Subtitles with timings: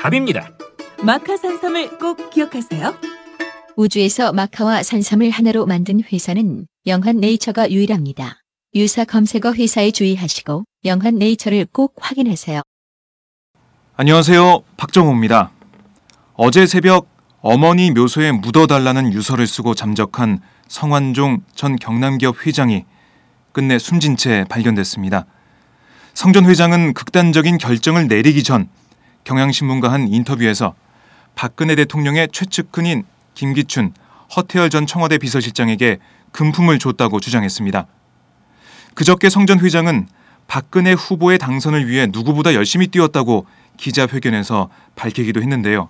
[0.00, 0.50] 답입니다.
[1.02, 2.94] 마카 산삼을 꼭 기억하세요.
[3.76, 8.38] 우주에서 마카와 산삼을 하나로 만든 회사는 영한 네이처가 유일합니다.
[8.74, 12.62] 유사 검색어 회사에 주의하시고 영한 네이처를 꼭 확인하세요.
[13.96, 15.50] 안녕하세요 박정호입니다
[16.34, 17.06] 어제 새벽
[17.42, 22.86] 어머니 묘소에 묻어달라는 유서를 쓰고 잠적한 성완종 전 경남기업 회장이
[23.52, 25.26] 끝내 숨진 채 발견됐습니다
[26.14, 28.70] 성전 회장은 극단적인 결정을 내리기 전
[29.24, 30.74] 경향신문과 한 인터뷰에서
[31.34, 33.04] 박근혜 대통령의 최측근인
[33.34, 33.92] 김기춘
[34.36, 35.98] 허태열 전 청와대 비서실장에게
[36.32, 37.86] 금품을 줬다고 주장했습니다.
[38.94, 40.08] 그저께 성 전 회장은
[40.46, 43.46] 박근혜 후보의 당선을 위해 누구보다 열심히 뛰었다고
[43.76, 45.88] 기자회견에서 밝히기도 했는데요.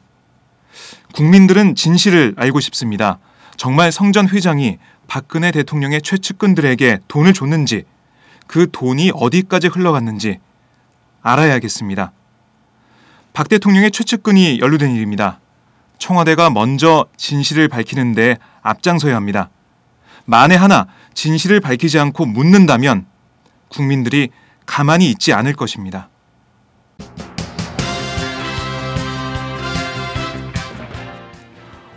[1.15, 3.19] 국민들은 진실을 알고 싶습니다.
[3.57, 4.79] 정말 성 전 회장이
[5.09, 7.85] 박근혜 대통령의 최측근들에게 돈을 줬는지,
[8.47, 10.39] 그 돈이 어디까지 흘러갔는지
[11.23, 12.13] 알아야겠습니다.
[13.33, 15.41] 박 대통령의 최측근이 연루된 일입니다.
[15.99, 19.51] 청와대가 먼저 진실을 밝히는데 앞장서야 합니다.
[20.25, 23.07] 만에 하나 진실을 밝히지 않고 묻는다면
[23.69, 24.31] 국민들이
[24.67, 26.09] 가만히 있지 않을 것입니다.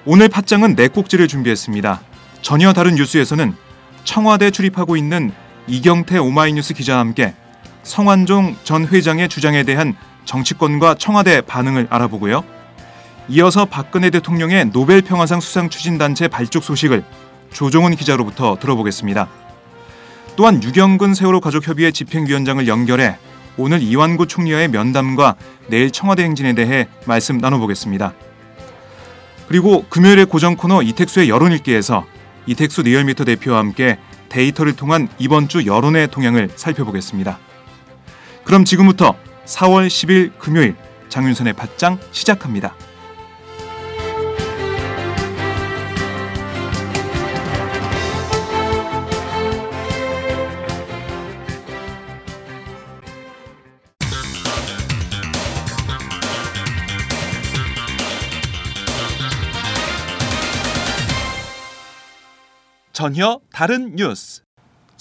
[0.06, 2.02] 오늘 팟장은 네 꼭지를 준비했습니다.
[2.42, 3.56] 전혀 다른 뉴스에서는
[4.04, 5.32] 청와대 출입하고 있는
[5.68, 7.34] 이경태 오마이뉴스 기자와 함께
[7.84, 12.44] 성완종 전 회장의 주장에 대한 정치권과 청와대 반응을 알아보고요.
[13.30, 17.04] 이어서 박근혜 대통령의 노벨 평화상 수상 추진단체 발족 소식을
[17.52, 19.28] 조종훈 기자로부터 들어보겠습니다.
[20.36, 23.18] 또한 유경근 세월호 가족협의회 집행위원장을 연결해
[23.58, 25.36] 오늘 이완구 총리와의 면담과
[25.68, 28.14] 내일 청와대 행진에 대해 말씀 나눠보겠습니다.
[29.48, 32.06] 그리고 금요일의 고정 코너 이택수의 여론일기에서
[32.48, 37.38] 이택수 리얼미터 대표와 함께 데이터를 통한 이번 주 여론의 동향을 살펴보겠습니다.
[38.44, 39.16] 그럼 지금부터
[39.46, 40.76] 4월 10일 금요일
[41.10, 42.76] 장윤선의 팟짱 시작합니다.
[62.94, 64.43] 전혀 다른 뉴스.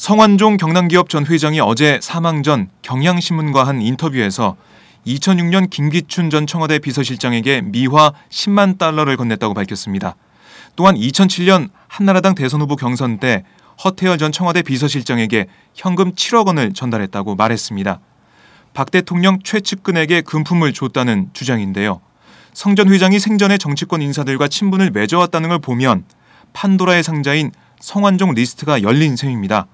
[0.02, 4.56] 성완종 경남기업 전 회장이 어제 사망 전 경향신문과 한 인터뷰에서
[5.06, 10.16] 2006년 김기춘 전 청와대 비서실장에게 미화 10만 달러를 건넸다고 밝혔습니다.
[10.74, 13.44] 또한 2007년 한나라당 대선 후보 경선 때
[13.84, 18.00] 허태열 전 청와대 비서실장에게 현금 7억 원을 전달했다고 말했습니다.
[18.74, 22.00] 박 대통령 최측근에게 금품을 줬다는 주장인데요.
[22.52, 26.02] 성 전 회장이 생전에 정치권 인사들과 친분을 맺어왔다는 걸 보면
[26.54, 29.68] 판도라의 상자인 성완종 리스트가 열린 셈입니다.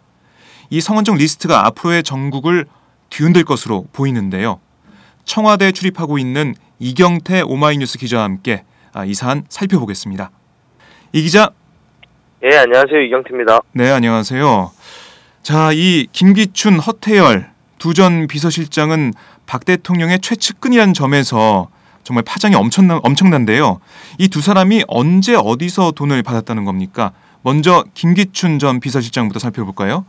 [0.71, 2.67] 이 성완종 리스트가 앞으로의 정국을
[3.11, 4.61] 뒤흔들 것으로 보이는데요.
[5.25, 10.31] 청와대에 출입하고 있는 이경태 오마이뉴스 기자와 함께 아, 이 사안 살펴보겠습니다.
[11.13, 11.51] 이 기자.
[12.45, 13.01] 예, 안녕하세요.
[13.03, 13.61] 이경태입니다.
[13.73, 14.71] 네, 안녕하세요.
[15.43, 19.13] 자, 이 김기춘, 허태열 두 전 비서실장은
[19.47, 21.69] 박 대통령의 최측근이라는 점에서
[22.05, 23.81] 정말 파장이 엄청난, 엄청난데요.
[24.19, 27.13] 이 두 사람이 언제 어디서 돈을 받았다는 겁니까?
[27.43, 30.05] 먼저 김기춘 전 비서실장부터 살펴볼까요?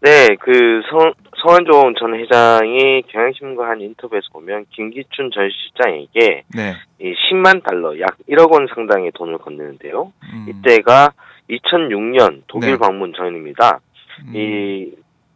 [0.00, 1.12] 네, 그 성,
[1.42, 6.74] 성한종 전 회장이 경향신문과 한 인터뷰에서 보면 김기춘 전 실장에게 네.
[7.00, 10.12] 이 10만 달러 약 1억 원 상당의 돈을 건네는데요.
[10.32, 11.12] 음, 이때가
[11.50, 12.78] 2006년 독일 네.
[12.78, 13.80] 방문 전입니다.
[14.26, 14.92] 음, 이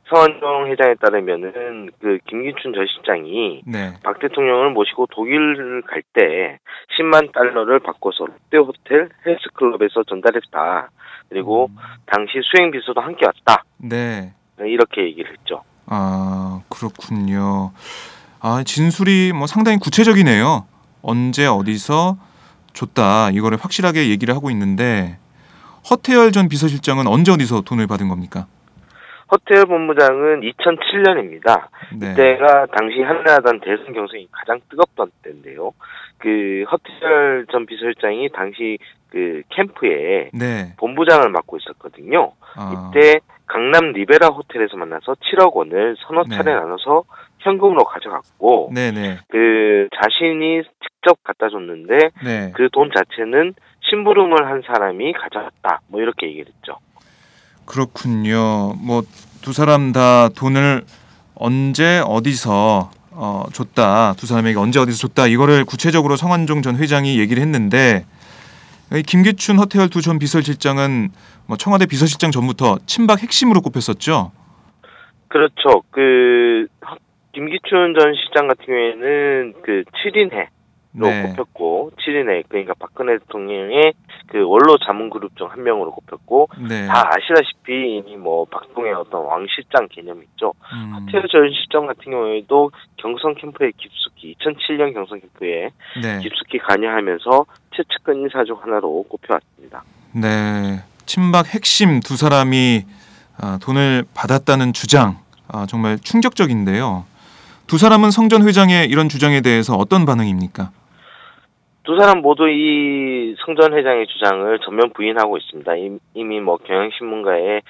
[0.09, 3.95] 성한종 회장에 따르면은 그 김기춘 전 실장이 네.
[4.05, 6.59] 박 대통령을 모시고 독일을 갈 때
[6.99, 10.91] 10만 달러를 바꿔서 롯데 호텔 헬스클럽에서 전달했다.
[11.31, 11.77] 그리고 음,
[12.07, 13.65] 당시 수행 비서도 함께 왔다.
[13.79, 14.33] 네.
[14.59, 15.63] 이렇게 얘기를 했죠.
[15.87, 17.73] 아 그렇군요.
[18.41, 20.67] 아 진술이 뭐 상당히 구체적이네요.
[21.03, 22.17] 언제 어디서
[22.73, 25.19] 줬다 이거를 확실하게 얘기를 하고 있는데
[25.91, 28.47] 허태열 전 비서실장은 언제 어디서 돈을 받은 겁니까?
[29.31, 31.69] 호텔 본부장은 2007년입니다.
[31.99, 32.13] 네.
[32.13, 35.73] 이때가 당시 한나라당 대선 경선이 가장 뜨겁던 때인데요.
[36.19, 38.79] 그 허태열 전 비서실장이 당시
[39.09, 40.75] 그 캠프에 네.
[40.77, 42.33] 본부장을 맡고 있었거든요.
[42.55, 43.21] 아, 이때
[43.53, 46.59] 강남 리베라 호텔에서 만나서 7억 원을 서너 차례 네.
[46.59, 47.05] 나눠서
[47.41, 49.19] 현금으로 가져갔고 네네.
[49.29, 52.53] 그 자신이 직접 갖다 줬는데 네.
[52.55, 53.55] 그 돈 자체는
[53.91, 55.81] 심부름을 한 사람이 가져갔다.
[55.89, 56.77] 뭐 이렇게 얘기를 했죠.
[57.67, 58.75] 그렇군요.
[58.87, 59.03] 뭐
[59.43, 60.85] 두 사람 다 돈을
[61.35, 64.15] 언제 어디서 어, 줬다.
[64.17, 65.27] 두 사람에게 언제 어디서 줬다.
[65.27, 68.22] 이거를 구체적으로 성환종 전 회장이 얘기를 했는데 이
[69.01, 71.09] 김기춘, 허태열 두 전 비서실장은
[71.47, 74.33] 뭐 청와대 비서실장 전부터 친박 핵심으로 꼽혔었죠.
[75.29, 75.83] 그렇죠.
[75.91, 76.97] 그 허-
[77.33, 80.49] 김기춘 전 시장 같은 경우에는 그 7인회로
[81.01, 81.23] 네.
[81.35, 83.95] 꼽혔고 7인회 그러니까 박근혜 대통령의
[84.27, 86.87] 그 원로 자문 그룹 중 한 명으로 꼽혔고 네.
[86.87, 90.53] 다 아시다시피 이미 뭐 박동의 어떤 왕 실장 개념이 있죠.
[90.75, 95.71] 음, 하태열 전 시장 같은 경우에도 경선 캠프에 깊숙이 2007년 경선 캠프에
[96.03, 96.19] 네.
[96.21, 99.83] 깊숙이 관여하면서 최측근 인사 중 하나로 꼽혀왔습니다.
[100.15, 100.81] 네.
[101.07, 102.83] 친박 핵심 두 사람이
[103.41, 107.05] 아, 돈을 받았다는 주장 아, 정말 충격적인데요.
[107.67, 110.71] 두 사람은 성전 회장의 이런 주장에 대해서 어떤 반응입니까?
[111.85, 115.75] 두 사람 모두 이 성전 회장의 주장을 전면 부인하고 있습니다.
[115.77, 117.63] 임- 이미 뭐 경향신문과의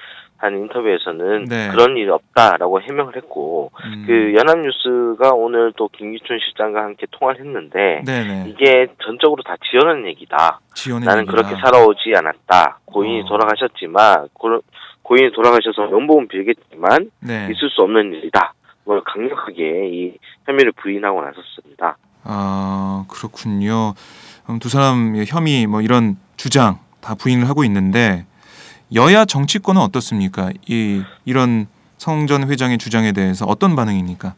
[0.42, 1.68] 한 인터뷰에서는 네.
[1.68, 8.02] 그런 일이 없다라고 해명을 했고 음, 그 연합뉴스가 오늘 또 김기춘 실장과 함께 통화를 했는데
[8.04, 8.46] 네네.
[8.48, 10.58] 이게 전적으로 다 지어낸 얘기다.
[10.74, 11.36] 지원의 나는 얘기다.
[11.36, 12.80] 그렇게 살아오지 않았다.
[12.86, 13.24] 고인이 어.
[13.26, 14.60] 돌아가셨지만 고,
[15.02, 17.48] 고인이 돌아가셔서 명복은 빌겠지만 네.
[17.52, 18.52] 있을 수 없는 일이다.
[18.84, 20.12] 뭐 강력하게 이
[20.44, 21.98] 혐의를 부인하고 나섰습니다.
[22.24, 23.94] 아 그렇군요.
[24.60, 28.26] 두 사람의 혐의 뭐 이런 주장 다 부인을 하고 있는데
[28.94, 30.50] 여야 정치권은 어떻습니까?
[30.66, 31.66] 이 이런
[31.98, 34.34] 성전 회장의 주장에 대해서 어떤 반응입니까?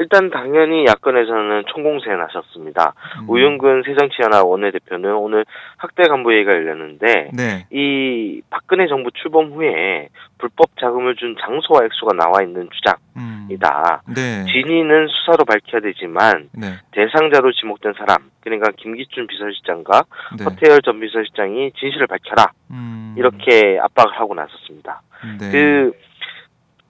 [0.00, 2.94] 일단 당연히 야권에서는 총공세에 나섰습니다.
[3.20, 5.44] 음, 우윤근 새정치연합 원내대표는 오늘
[5.76, 7.66] 학대 간부회의가 열렸는데 네.
[7.70, 10.08] 이 박근혜 정부 출범 후에
[10.38, 14.02] 불법 자금을 준 장소와 액수가 나와 있는 음, 주장이다.
[14.16, 14.46] 네.
[14.50, 16.78] 진위는 수사로 밝혀야 되지만 네.
[16.92, 20.04] 대상자로 지목된 사람 그러니까 김기춘 비서실장과
[20.38, 20.44] 네.
[20.44, 25.02] 허태열 전 비서실장이 진실을 밝혀라 음, 이렇게 압박을 하고 나섰습니다.
[25.38, 25.50] 네.
[25.52, 25.92] 그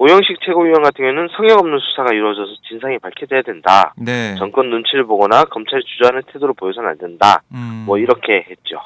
[0.01, 3.93] 오영식 최고위원 같은 경우는 성역 없는 수사가 이루어져서 진상이 밝혀져야 된다.
[3.99, 4.35] 네.
[4.37, 7.43] 정권 눈치를 보거나 검찰이 주저하는 태도를 보여서는 안 된다.
[7.53, 8.81] 음, 뭐 이렇게 했죠.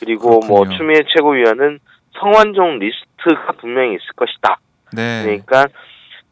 [0.00, 0.78] 그리고 뭐 그렇군요.
[0.78, 1.78] 추미애 최고위원은
[2.18, 4.58] 성완종 리스트가 분명히 있을 것이다.
[4.94, 5.24] 네.
[5.24, 5.66] 그러니까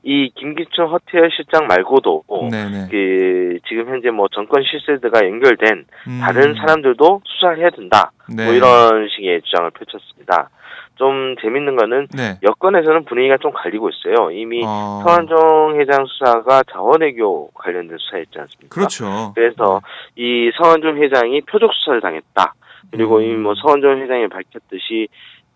[0.05, 2.89] 이 김기춘 허태열 실장 말고도 네네.
[2.91, 8.13] 그 지금 현재 뭐 정권 실세드가 연결된 음, 다른 사람들도 수사해야 된다.
[8.29, 8.45] 네.
[8.45, 10.51] 뭐 이런 식의 주장을 펼쳤습니다.
[10.97, 12.39] 좀 재밌는 거는 네.
[12.43, 14.31] 여권에서는 분위기가 좀 갈리고 있어요.
[14.31, 18.75] 이미 어, 서한종 회장 수사가 자원외교 관련된 수사였지 않습니까?
[18.75, 19.33] 그렇죠.
[19.35, 19.81] 그래서
[20.17, 22.55] 이 서한종 회장이 표적 수사를 당했다.
[22.91, 23.23] 그리고 음.
[23.23, 25.09] 이미 뭐 서한종 회장이 밝혔듯이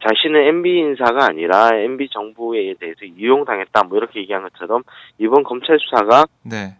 [0.06, 3.84] 자신은 MB 인사가 아니라 MB 정부에 대해서 이용당했다.
[3.84, 4.82] 뭐 이렇게 얘기한 것처럼
[5.18, 6.76] 이번 검찰 수사가 네.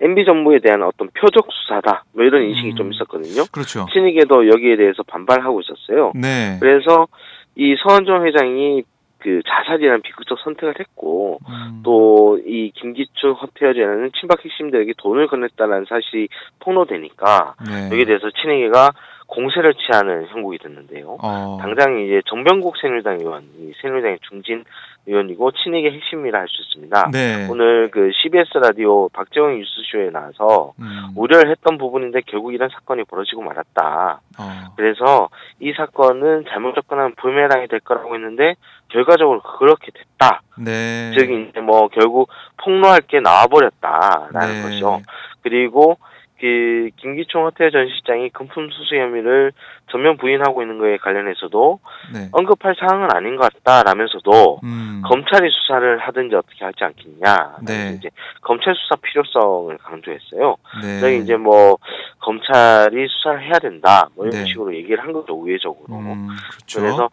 [0.00, 2.04] MB 정부에 대한 어떤 표적 수사다.
[2.14, 2.76] 뭐 이런 인식이 음.
[2.76, 3.44] 좀 있었거든요.
[3.52, 3.86] 그렇죠.
[3.92, 6.12] 신익에도 여기에 대해서 반발하고 있었어요.
[6.14, 6.56] 네.
[6.60, 7.06] 그래서
[7.54, 8.84] 이 서한종 회장이
[9.18, 16.28] 그 자살이라는 비극적 선택을 했고 음, 또이 김기춘 허태열이라는 친박 핵심들에게 돈을 건넸다는 사실이
[16.60, 17.86] 폭로되니까 네.
[17.92, 18.92] 여기에 대해서 친이계가
[19.30, 21.16] 공세를 취하는 형국이 됐는데요.
[21.22, 24.64] 어, 당장 이제 정병국 새누리당 의원, 이 새누리당의 중진
[25.06, 27.10] 의원이고 친이계 핵심이라 할 수 있습니다.
[27.12, 27.46] 네.
[27.48, 33.42] 오늘 그 CBS 라디오 박재홍 뉴스쇼에 나와서 음, 우려를 했던 부분인데 결국 이런 사건이 벌어지고
[33.42, 34.20] 말았다.
[34.38, 35.28] 어, 그래서
[35.60, 38.56] 이 사건은 잘못 접근하면 부메랑이 될 거라고 했는데
[38.88, 40.42] 결과적으로 그렇게 됐다.
[40.58, 41.12] 네.
[41.16, 44.62] 즉 이제 뭐 결국 폭로할 게 나와버렸다라는 네.
[44.62, 45.00] 거죠.
[45.42, 45.98] 그리고
[46.40, 49.52] 그 김기총 호텔 전 실장이 금품 수수 혐의를
[49.90, 51.80] 전면 부인하고 있는 거에 관련해서도
[52.14, 52.28] 네.
[52.32, 55.02] 언급할 사항은 아닌 것 같다라면서도 음.
[55.04, 57.56] 검찰이 수사를 하든지 어떻게 하지 않겠냐.
[57.66, 57.96] 네.
[57.98, 58.08] 이제
[58.40, 60.56] 검찰 수사 필요성을 강조했어요.
[60.82, 61.00] 네.
[61.00, 61.76] 그래서 이제 뭐
[62.20, 64.08] 검찰이 수사를 해야 된다.
[64.16, 64.46] 뭐 이런 네.
[64.46, 65.94] 식으로 얘기를 한 거죠 우회적으로.
[65.94, 66.80] 음, 그렇죠.
[66.80, 67.10] 그래서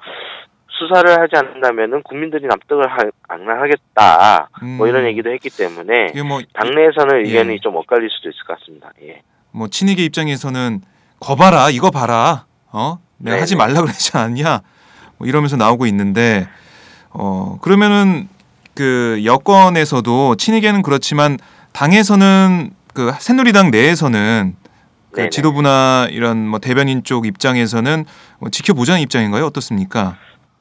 [0.79, 4.49] 수사를 하지 않는다면은 국민들이 납득을 하, 안 하겠다.
[4.77, 4.89] 뭐 음.
[4.89, 7.59] 이런 얘기도 했기 때문에 뭐, 당내에서는 의견이 예.
[7.59, 8.91] 좀 엇갈릴 수도 있을 것 같습니다.
[9.03, 9.21] 예.
[9.51, 10.81] 뭐 친이계 입장에서는
[11.19, 13.39] 거봐라 이거 봐라 어 내가 네네.
[13.39, 14.61] 하지 말라 그러지 않냐
[15.17, 16.47] 뭐 이러면서 나오고 있는데
[17.09, 18.29] 어 그러면은
[18.75, 21.37] 그 여권에서도 친이계는 그렇지만
[21.73, 24.55] 당에서는 그 새누리당 내에서는
[25.11, 25.29] 그 네네.
[25.29, 28.05] 지도부나 이런 뭐 대변인 쪽 입장에서는
[28.39, 30.17] 뭐 지켜보자는 입장인가요 어떻습니까?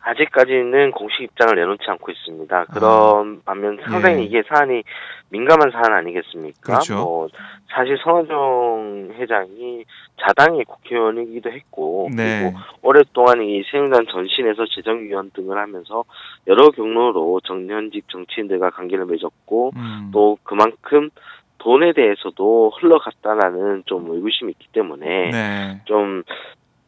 [0.06, 2.66] 아직까지는 공식 입장을 내놓지 않고 있습니다.
[2.66, 4.22] 그런 반면 상당히 예.
[4.22, 4.84] 이게 사안이
[5.30, 6.60] 민감한 사안 아니겠습니까?
[6.62, 6.94] 그렇죠.
[6.94, 7.28] 뭐
[7.74, 9.84] 사실 성화정 회장이
[10.20, 12.42] 자당의 국회의원이기도 했고 네.
[12.42, 16.04] 그리고 오랫동안 이 새누리당 전신에서 재정위원 등을 하면서
[16.46, 20.10] 여러 경로로 정년직 정치인들과 관계를 맺었고 음.
[20.12, 21.10] 또 그만큼
[21.58, 25.80] 돈에 대해서도 흘러갔다라는 좀 의구심이 있기 때문에 네.
[25.86, 26.22] 좀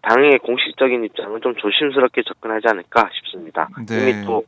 [0.02, 3.68] 당의 공식적인 입장은 좀 조심스럽게 접근하지 않을까 싶습니다.
[3.86, 4.10] 네.
[4.10, 4.44] 이미 또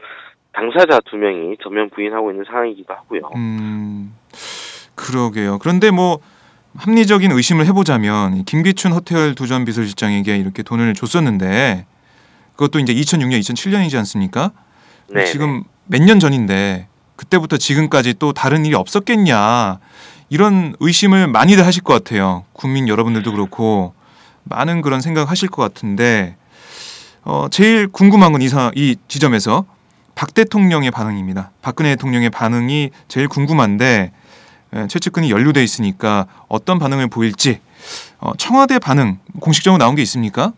[0.52, 3.20] 당사자 두 명이 전면 부인하고 있는 상황이기도 하고요.
[3.36, 4.14] 음,
[4.94, 5.58] 그러게요.
[5.58, 6.18] 그런데 뭐
[6.76, 11.86] 합리적인 의심을 해보자면 이 김기춘 호텔 두전 비서실장에게 이렇게 돈을 줬었는데
[12.52, 14.52] 그것도 이제 2006년, 2007년이지 않습니까?
[15.08, 15.24] 네.
[15.24, 19.80] 지금 몇 년 전인데 그때부터 지금까지 또 다른 일이 없었겠냐
[20.28, 22.44] 이런 의심을 많이들 하실 것 같아요.
[22.52, 23.94] 국민 여러분들도 그렇고
[24.44, 26.36] 많은 그런 생각하실 것 같은데
[27.22, 29.64] 어, 제일 궁금한 건 이사 이 지점에서
[30.14, 31.50] 박 대통령의 반응입니다.
[31.62, 34.12] 박근혜 대통령의 반응이 제일 궁금한데
[34.76, 37.60] 예, 최측근이 연루돼 있으니까 어떤 반응을 보일지
[38.18, 40.52] 어, 청와대 반응 공식적으로 나온 게 있습니까?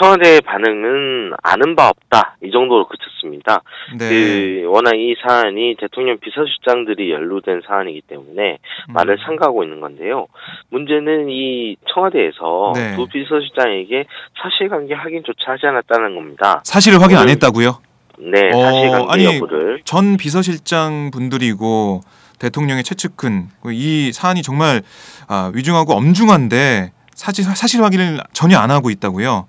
[0.00, 3.62] 청와대의 반응은 아는 바 없다 이 정도로 그쳤습니다.
[3.98, 4.08] 네.
[4.08, 8.92] 그 워낙 이 사안이 대통령 비서실장들이 연루된 사안이기 때문에 음.
[8.92, 10.26] 말을 삼가고 있는 건데요.
[10.70, 12.96] 문제는 이 청와대에서 네.
[12.96, 14.04] 두 비서실장에게
[14.40, 16.60] 사실관계 확인조차 하지 않았다는 겁니다.
[16.64, 17.80] 사실을 확인 안 했다고요?
[18.20, 22.00] 네, 어, 사실관계 아니, 여부를 전 비서실장 분들이고
[22.38, 24.82] 대통령의 최측근 이 사안이 정말
[25.28, 29.46] 아, 위중하고 엄중한데 사실 사실 확인을 전혀 안 하고 있다고요.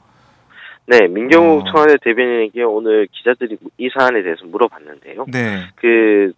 [0.89, 1.71] 네, 민경욱 어.
[1.71, 5.25] 청와대 대변인에게 오늘 기자들이 이 사안에 대해서 물어봤는데요.
[5.31, 6.33] 네, 그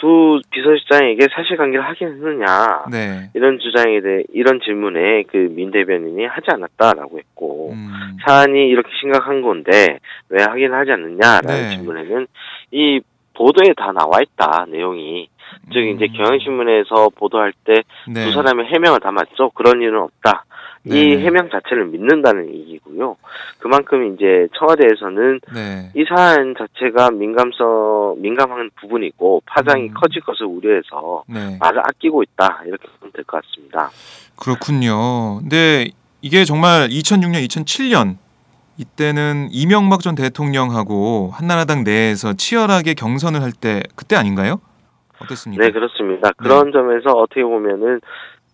[0.00, 7.18] 두 비서실장에게 사실관계를 확인했느냐 네, 이런 주장에 대해 이런 질문에 그 민 대변인이 하지 않았다라고
[7.18, 9.98] 했고 음, 사안이 이렇게 심각한 건데
[10.30, 11.76] 왜 확인하지 않느냐라는 네.
[11.76, 12.26] 질문에는
[12.72, 13.00] 이
[13.34, 15.28] 보도에 다 나와 있다 내용이.
[15.72, 19.50] 즉 이제 음, 경향신문에서 보도할 때두 네, 사람의 해명을 담았죠.
[19.50, 20.44] 그런 일은 없다
[20.84, 21.16] 이.
[21.18, 23.16] 해명 자체를 믿는다는 얘기고요
[23.58, 29.94] 그만큼 이제 청와대에서는 네, 이 사안 자체가 민감성 민감한 부분이고 파장이 음.
[29.94, 33.90] 커질 것을 우려해서 네, 말을 아끼고 있다 이렇게 보면 될 것 같습니다.
[34.36, 35.40] 그렇군요.
[35.40, 35.90] 근데
[36.22, 38.16] 이게 정말 2006년, 2007년
[38.78, 44.60] 이때는 이명박 전 대통령하고 한나라당 내에서 치열하게 경선을 할 때 그때 아닌가요?
[45.22, 45.62] 어떻습니까?
[45.62, 46.30] 네 그렇습니다.
[46.38, 48.00] 그런 점에서 어떻게 보면은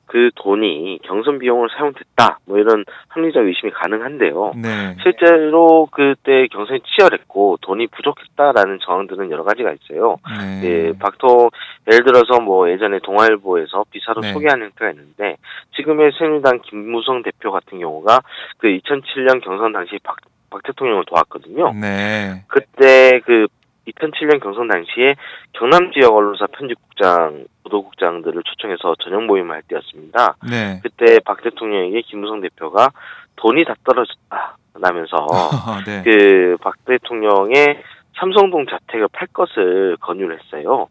[0.07, 4.53] 그 돈이 경선 비용을 사용됐다 뭐 이런 합리적 의심이 가능한데요.
[4.57, 10.17] 네, 실제로 그때 경선이 치열했고 돈이 부족했다라는 정황들은 여러 가지가 있어요.
[10.61, 11.51] 네, 예, 박통
[11.91, 14.33] 예를 들어서 뭐 예전에 동아일보에서 비사로 네.
[14.33, 15.37] 소개하는 행태가 있는데
[15.77, 18.21] 지금의 새누리당 김무성 대표 같은 경우가
[18.59, 20.17] 그 2007년 경선 당시 박,
[20.51, 21.73] 박 대통령을 도왔거든요.
[21.73, 23.49] 네, 그때 그
[23.89, 25.15] 2007년 경선 당시에
[25.53, 30.37] 경남 지역 언론사 편집국장, 보 도국장들을 초청해서 저녁 모임을 할 때였습니다.
[30.49, 30.81] 네.
[30.83, 32.91] 그때 박 대통령에게 김무성 대표가
[33.37, 34.57] 돈이 다 떨어졌다.
[34.79, 35.17] 라면서
[35.87, 36.03] 네.
[36.03, 37.83] 그박 대통령의
[38.19, 40.89] 삼성동 자택을 팔 것을 권유를 했어요.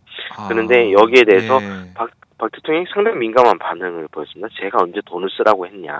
[0.47, 1.93] 그런데 여기에 대해서 네.
[1.93, 4.49] 박, 박 대통령이 상당히 민감한 반응을 보였습니다.
[4.59, 5.97] 제가 언제 돈을 쓰라고 했냐.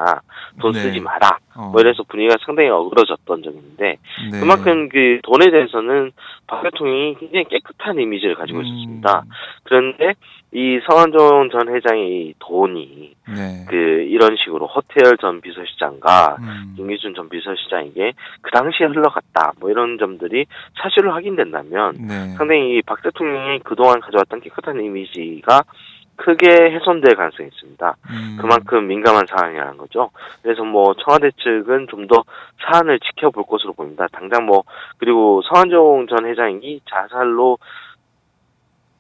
[0.60, 0.80] 돈 네.
[0.80, 1.38] 쓰지 마라.
[1.56, 3.98] 어, 뭐 이래서 분위기가 상당히 어그러졌던 적인데
[4.32, 4.40] 네.
[4.40, 6.12] 그만큼 그 돈에 대해서는
[6.48, 9.24] 박 대통령이 굉장히 깨끗한 이미지를 가지고 음, 있었습니다.
[9.64, 10.14] 그런데
[10.52, 13.66] 이 성한종 전 회장의 이 돈이 네.
[13.70, 19.98] 그 이런 식으로 호텔 전 비서실장과 음, 김기준 전 비서실장에게 그 당시에 흘러갔다 뭐 이런
[19.98, 20.46] 점들이
[20.82, 22.36] 사실로 확인된다면 네.
[22.38, 25.64] 상당히 박 대통령이 그동안 가져왔던 깨끗한 이미지가
[26.16, 27.96] 크게 훼손될 가능성이 있습니다.
[28.10, 30.12] 음, 그만큼 민감한 사안이라는 거죠.
[30.42, 32.24] 그래서 뭐 청와대 측은 좀 더
[32.64, 34.08] 사안을 지켜볼 것으로 보입니다.
[34.12, 34.64] 당장 뭐
[34.98, 37.58] 그리고 성한종 전 회장이 자살로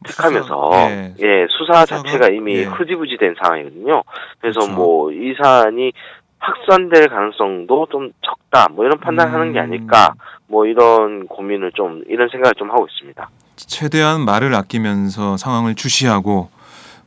[0.05, 1.13] 택하면서 예.
[1.19, 1.85] 예 수사?
[1.85, 2.63] 자체가 이미 예.
[2.63, 4.03] 흐지부지 된 상황이거든요.
[4.39, 4.75] 그래서 그렇죠.
[4.75, 5.93] 뭐이 사안이
[6.37, 8.67] 확산될 가능성도 좀 적다.
[8.71, 9.63] 뭐 이런 판단하는 게 음.
[9.63, 10.13] 아닐까.
[10.47, 13.29] 뭐 이런 고민을 좀 이런 생각을 좀 하고 있습니다.
[13.55, 16.49] 최대한 말을 아끼면서 상황을 주시하고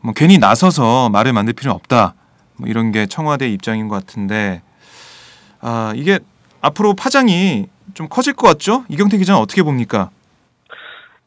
[0.08, 2.14] 뭐 괜히 나서서 말을 만들 필요는 없다.
[2.56, 4.62] 뭐 이런 게 청와대 입장인 것 같은데
[5.60, 6.18] 아 이게
[6.62, 8.84] 앞으로 파장이 좀 커질 것 같죠?
[8.88, 10.08] 이경태 기자는 어떻게 봅니까?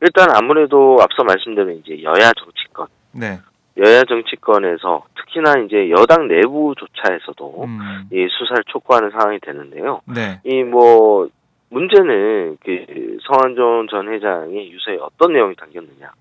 [0.01, 3.39] 일단 아무래도 앞서 말씀드린 이제 여야 정치권, 네.
[3.77, 10.01] 여야 정치권에서 특히나 이제 여당 내부조차에서도 음, 이 수사를 촉구하는 상황이 되는데요.
[10.05, 10.41] 네.
[10.43, 11.29] 이뭐
[11.69, 16.11] 문제는 그 성한종 전 회장의 유서에 어떤 내용이 담겼느냐.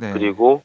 [0.00, 0.12] 네.
[0.12, 0.64] 그리고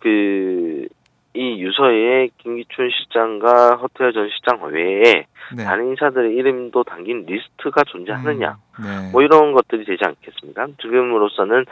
[0.00, 0.88] 그
[1.32, 5.26] 이 유서에 김기춘 시장과 허태열 전 시장 외에
[5.56, 5.64] 네.
[5.64, 8.56] 다른 인사들의 이름도 담긴 리스트가 존재하느냐.
[8.80, 9.10] 음, 네.
[9.12, 10.66] 뭐 이런 것들이 되지 않겠습니까?
[10.80, 11.66] 지금으로서는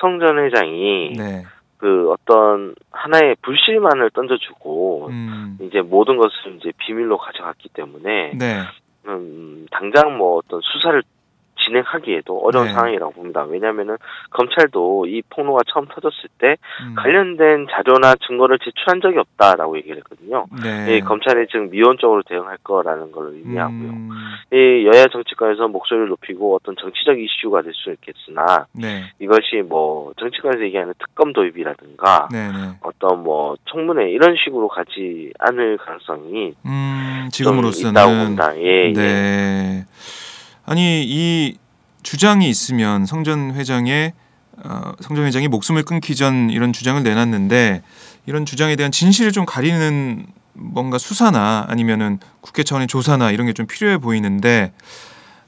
[0.00, 1.42] 성전 회장이 네.
[1.78, 8.60] 그 어떤 하나의 불씨만을 던져주고 음, 이제 모든 것을 이제 비밀로 가져갔기 때문에 네.
[9.08, 11.02] 음, 당장 뭐 어떤 수사를
[11.64, 12.72] 진행하기에도 어려운 네.
[12.72, 13.42] 상황이라고 봅니다.
[13.44, 13.96] 왜냐하면은
[14.30, 20.46] 검찰도 이 폭로가 처음 터졌을 때 음, 관련된 자료나 증거를 제출한 적이 없다라고 얘기를 했거든요.
[20.62, 20.96] 네.
[20.96, 23.90] 이 검찰이 지금 미온적으로 대응할 거라는 걸 의미하고요.
[23.90, 24.10] 음,
[24.52, 29.04] 이 여야 정치권에서 목소리를 높이고 어떤 정치적 이슈가 될 수 있겠으나 네.
[29.18, 32.48] 이것이 뭐 정치권에서 얘기하는 특검 도입이라든가 네.
[32.48, 32.54] 네.
[32.82, 38.56] 어떤 뭐 청문회 이런 식으로 가지 않을 가능성이 음, 좀 있다고 지금으로서는 봅니다.
[38.58, 39.84] 예, 예.
[40.66, 40.72] 네.
[40.72, 41.56] 아니 이
[42.02, 44.12] 주장이 있으면 성전 회장의
[44.64, 47.82] 어, 성전 회장이 목숨을 끊기 전 이런 주장을 내놨는데
[48.26, 53.66] 이런 주장에 대한 진실을 좀 가리는 뭔가 수사나 아니면은 국회 차원의 조사나 이런 게 좀
[53.66, 54.72] 필요해 보이는데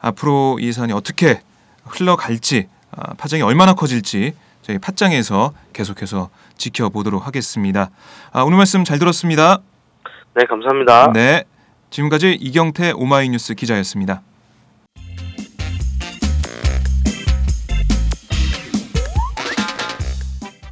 [0.01, 1.41] 앞으로 이 사안이 어떻게
[1.85, 7.91] 흘러갈지 아, 파장이 얼마나 커질지 저희 팟장에서 계속해서 지켜보도록 하겠습니다.
[8.33, 9.59] 아, 오늘 말씀 잘 들었습니다.
[10.35, 11.13] 네, 감사합니다.
[11.13, 11.45] 네.
[11.91, 14.23] 지금까지 이경태 오마이뉴스 기자였습니다.